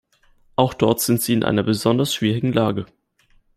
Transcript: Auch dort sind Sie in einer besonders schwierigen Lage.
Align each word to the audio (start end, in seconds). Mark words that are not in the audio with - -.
Auch 0.55 0.73
dort 0.73 0.99
sind 0.99 1.21
Sie 1.21 1.31
in 1.33 1.43
einer 1.43 1.61
besonders 1.61 2.11
schwierigen 2.11 2.53
Lage. 2.53 2.87